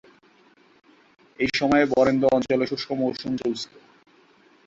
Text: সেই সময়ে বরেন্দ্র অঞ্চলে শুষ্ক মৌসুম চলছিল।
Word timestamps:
সেই 1.39 1.51
সময়ে 1.53 1.85
বরেন্দ্র 1.93 2.25
অঞ্চলে 2.35 2.65
শুষ্ক 2.67 2.89
মৌসুম 3.01 3.31
চলছিল। 3.41 3.73